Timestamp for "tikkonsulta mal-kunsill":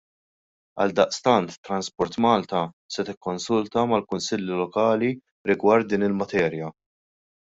3.11-4.51